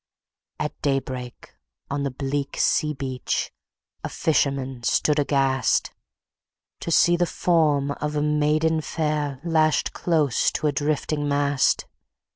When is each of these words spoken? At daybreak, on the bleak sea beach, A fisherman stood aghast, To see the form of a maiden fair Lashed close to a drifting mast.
At 0.59 0.73
daybreak, 0.81 1.53
on 1.91 2.01
the 2.01 2.09
bleak 2.09 2.57
sea 2.57 2.91
beach, 2.91 3.51
A 4.03 4.09
fisherman 4.09 4.81
stood 4.81 5.19
aghast, 5.19 5.91
To 6.79 6.89
see 6.89 7.15
the 7.15 7.27
form 7.27 7.91
of 7.91 8.15
a 8.15 8.23
maiden 8.23 8.81
fair 8.81 9.39
Lashed 9.43 9.93
close 9.93 10.51
to 10.53 10.65
a 10.65 10.71
drifting 10.71 11.29
mast. 11.29 11.85